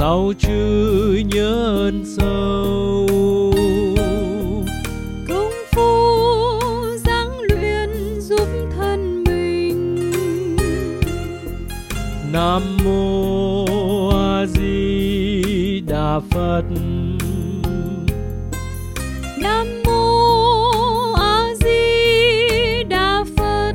[0.00, 3.06] sao chữ nhớ ơn sâu?
[5.28, 5.82] Công phu
[7.04, 10.56] giáng luyện giúp thân mình.
[12.32, 16.64] Nam mô a di đà phật.
[19.38, 23.74] Nam mô a di đà phật.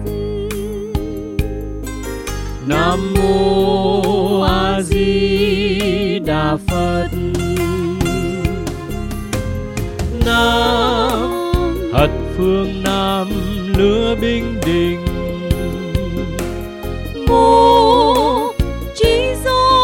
[2.67, 5.64] Nam mô a di
[6.19, 7.07] đà phật.
[10.25, 11.29] Nam
[11.93, 13.27] hật phương nam
[13.77, 15.05] lứa binh đình.
[17.27, 18.13] Mô
[18.95, 19.79] trí do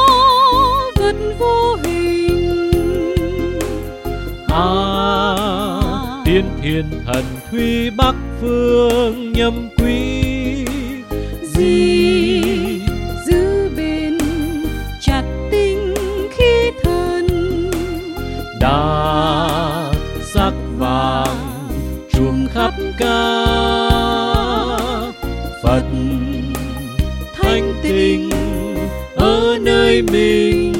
[0.95, 3.59] vật vô hình.
[4.47, 4.95] A
[6.25, 10.65] tiên thiên thần thủy bắc phương nhâm quý.
[11.41, 12.40] Di
[25.71, 25.83] phật
[27.33, 28.29] thanh tình
[29.15, 30.70] ở nơi mình.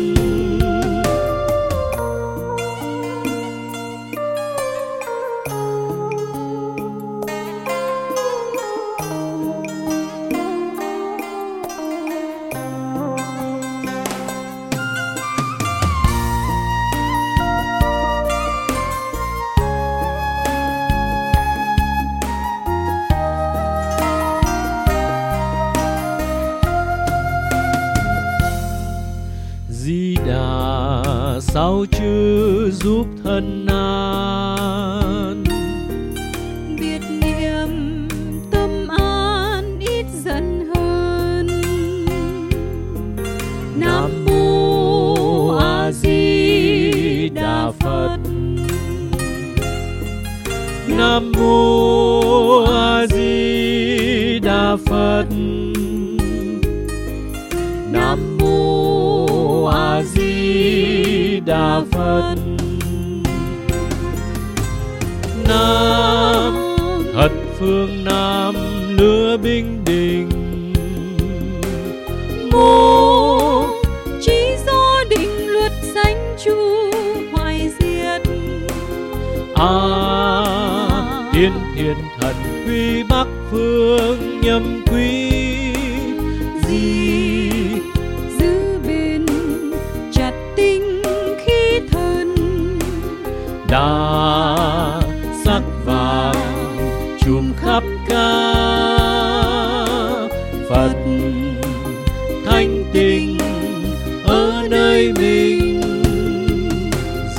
[31.54, 35.44] Sao chữ giúp thân an?
[36.80, 38.08] Biết niệm
[38.52, 41.48] tâm an ít giận hơn.
[43.76, 48.18] Nam mô a di đà phật.
[50.88, 55.26] Nam mô a di đà phật.
[57.92, 60.21] Nam mô a di
[61.46, 62.36] đà phật.
[65.48, 66.54] Nam
[67.14, 68.56] thật phương nam
[68.98, 70.30] lứa binh đình.
[72.52, 73.64] Mô
[74.22, 76.92] chỉ do định luật sanh chu
[77.32, 78.22] hoại diệt.
[79.56, 80.02] A
[81.34, 82.36] tiên thiên thần
[82.68, 85.32] quy bắc phương nhâm quý
[86.68, 87.31] gì
[95.46, 96.78] sắc vàng
[97.20, 98.54] chùm khắp ca.
[100.70, 100.94] Phật
[102.46, 103.38] thanh tịnh
[104.26, 105.82] ở nơi mình.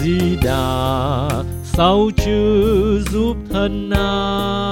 [0.03, 1.29] Di đà
[1.65, 4.72] sáu chữ giúp thân nào.